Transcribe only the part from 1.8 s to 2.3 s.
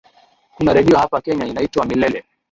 Milele.